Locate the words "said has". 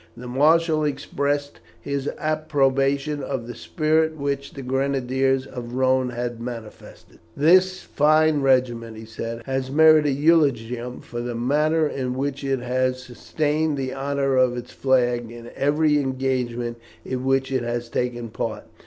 9.05-9.67